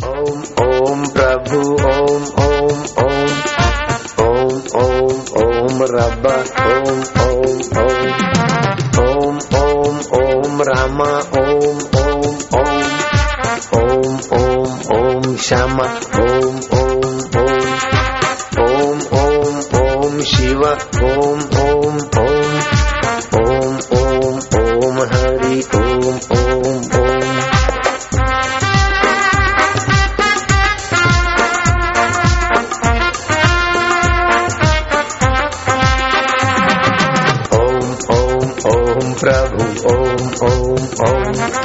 [0.00, 3.30] ओम ओम प्रभु ओम ओम ओम
[4.24, 6.26] ओम ओम ओम रब
[6.62, 8.10] ओम ओम ओम
[9.00, 11.08] ओम ओम ओम रामा
[11.40, 12.84] ओम ओम ओम
[13.78, 15.88] ओम ओम ओम श्यामा
[16.20, 17.06] ओम ओम
[17.36, 17.66] ओम
[18.60, 22.50] ओम ओम ओम शिव ओम ओम ओम
[23.36, 26.39] ओम ओम ओम हरि ओम ओम
[40.83, 41.60] oh.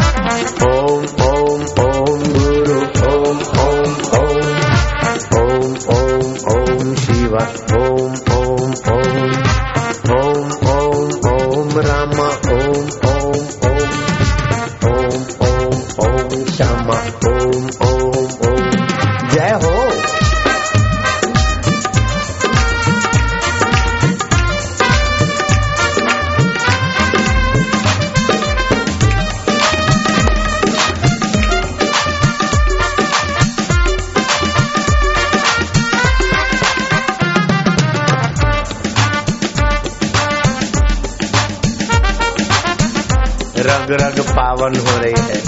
[43.67, 45.41] रग रग पावन हो रही है।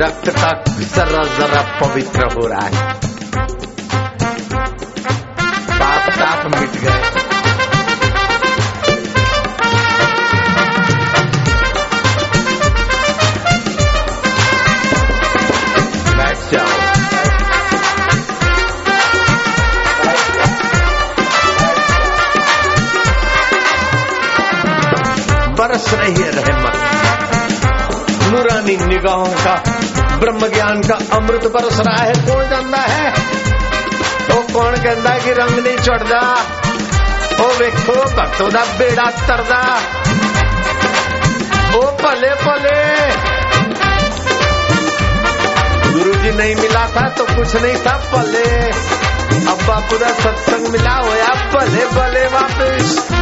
[0.00, 0.50] रक्त का
[0.96, 3.01] जरा जरा पवित्र हो रहा है।
[29.02, 29.54] निगाहों का,
[30.16, 33.08] ब्रह्म ज्ञान का अमृत बरस रहा है, कौन जानता है?
[34.30, 36.20] वो कौन कहता कि रंग नहीं चढ़दा?
[37.40, 39.60] ओ वेखो भक्तों का बेड़ा तरदा।
[41.76, 42.78] ओ भले भले
[45.92, 48.46] गुरु जी नहीं मिला था तो कुछ नहीं था भले
[49.50, 53.21] अब बापू का सत्संग मिला होया भले भले वापिस।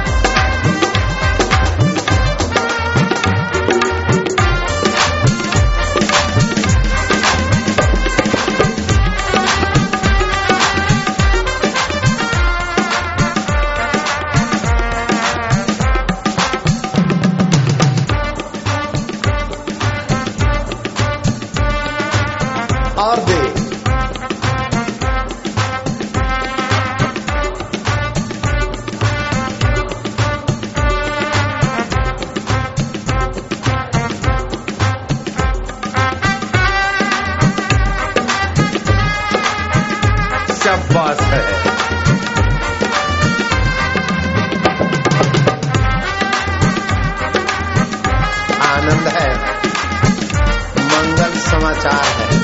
[51.73, 52.39] समाचार है।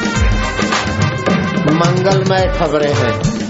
[1.76, 3.47] मंगलमय खबरें हैं।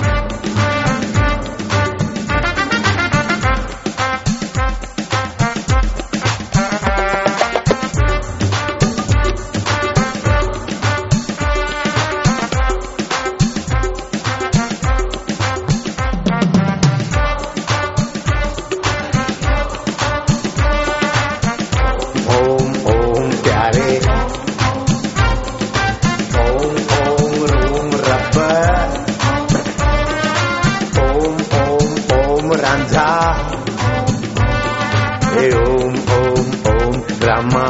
[37.06, 37.66] ओम रामा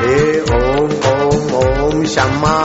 [0.00, 0.20] हे
[0.56, 2.56] ओम ओम ओम श्यामा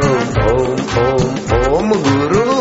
[0.00, 1.30] ओम ओम ओम
[1.80, 2.54] तुम गुरु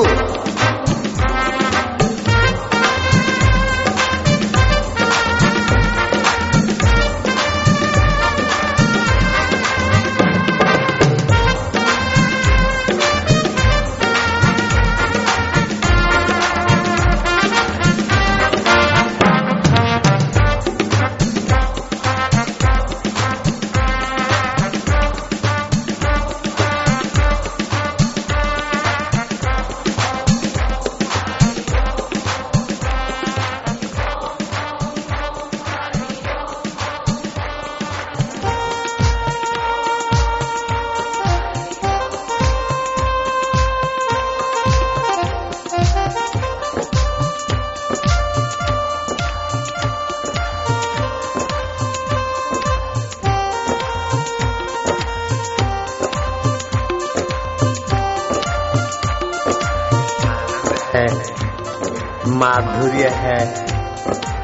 [62.45, 63.67] माधुर्य है,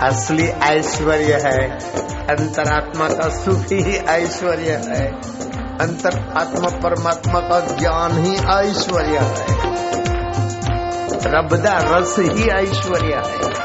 [0.02, 1.70] असली ऐश्वर्य है,
[2.30, 5.06] अंतरात्मा का सुख ही ऐश्वर्य है
[5.80, 9.44] अंतर आत्मा परमात्मा का ज्ञान ही ऐश्वर्य है।
[11.26, 13.59] रबदा रस ही ऐश्वर्य है।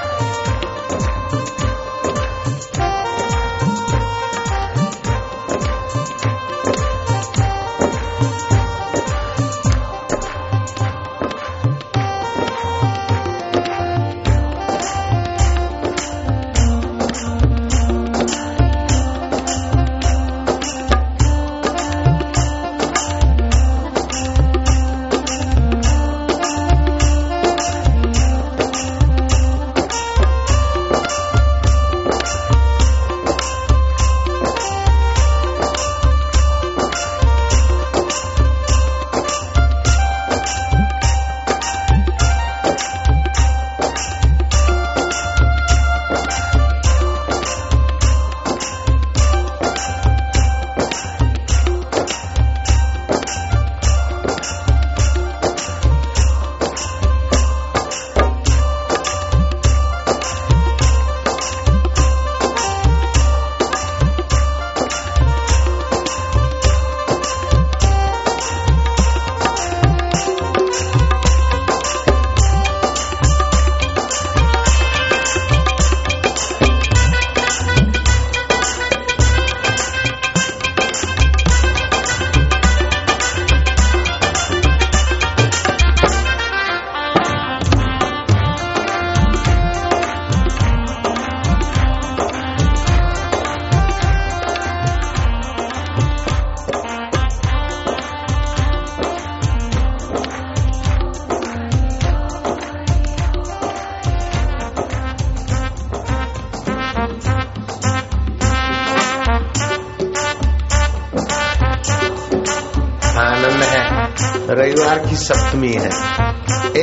[114.95, 115.89] रविवार की सप्तमी है।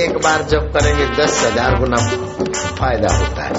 [0.05, 1.97] एक बार जब करेंगे दस हज़ार गुना
[2.79, 3.55] फ़ायदा होता है।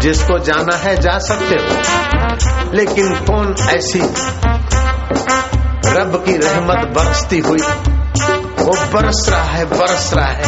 [0.00, 4.00] जिसको जाना है, जा सकते हो। लेकिन कौन ऐसी
[5.86, 7.58] रब की रहमत बरसती हुई।
[8.58, 10.44] वो बरस रहा है, बरस रहा है।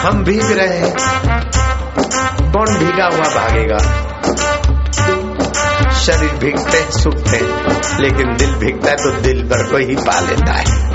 [0.00, 0.94] हम भीग रहे हैं।
[2.52, 3.76] कौन भीगा हुआ भागेगा?
[5.92, 7.38] शरीर भीगते सूखते
[8.02, 10.89] लेकिन दिल भीगता है तो दिल भर को ही पा लेता है।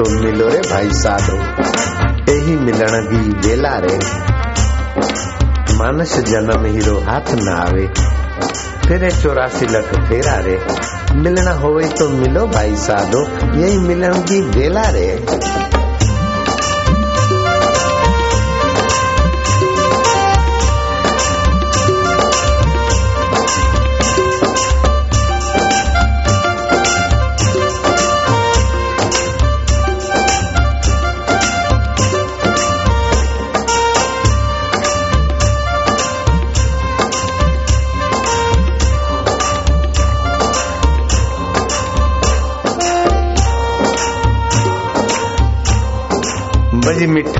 [0.00, 1.36] तो मिलो रे भाई साधो।
[2.32, 3.98] यही मिलण भी बेला रे।
[5.74, 7.86] मानस जन्म हीरो हाथ न आवे।
[8.88, 10.66] फिर चौरासी लख फेरा रे।
[11.14, 13.22] मिलना होवे तो मिलो भाई साधो।
[13.58, 15.26] यही मिलन की वेला रे।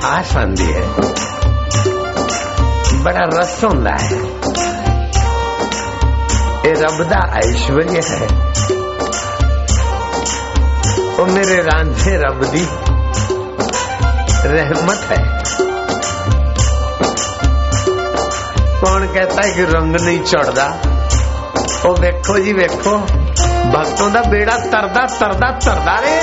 [0.00, 0.82] मिठास आंदी है
[3.04, 4.18] बड़ा रस ਹੁੰਦਾ है
[6.66, 8.28] ਇਹ ਰੱਬ ਦਾ ਐਸ਼ਵਰਯ ਹੈ
[11.18, 12.66] ਉਹ ਮੇਰੇ ਰਾਂਝੇ ਰੱਬ ਦੀ
[14.48, 15.16] रहमत है
[18.80, 20.66] कौन कहता है कि रंग नहीं चढ़ता
[21.86, 22.96] ਉਹ ਵੇਖੋ ਜੀ ਵੇਖੋ
[23.72, 26.14] ਭਗਤੋਂ ਦਾ ਬੇੜਾ ਤਰਦਾ ਤਰਦਾ ਤਰਦਾ ਰੇ